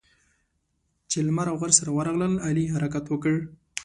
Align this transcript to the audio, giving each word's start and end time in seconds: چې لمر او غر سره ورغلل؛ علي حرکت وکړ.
چې 1.09 1.17
لمر 1.27 1.47
او 1.51 1.57
غر 1.61 1.71
سره 1.79 1.89
ورغلل؛ 1.97 2.33
علي 2.47 2.65
حرکت 2.73 3.05
وکړ. 3.09 3.35